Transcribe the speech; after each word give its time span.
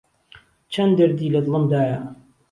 چهن 0.71 0.89
دهردی 0.97 1.27
له 1.33 1.39
دڵم 1.45 1.63
دایه 1.71 1.97